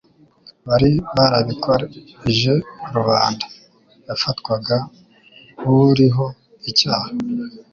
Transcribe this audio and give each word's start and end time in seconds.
bari 0.67 0.91
barikoreje 1.15 2.53
rubanda 2.93 3.45
yafatwaga 4.07 4.77
nk’uriho 5.57 6.25
icyaha, 6.69 7.09